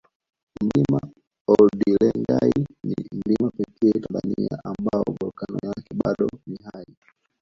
[0.63, 0.99] Mlima
[1.53, 2.51] oldinyolengai
[2.87, 6.85] ni mlima pekee Tanzania ambao volkani yake bado ni hai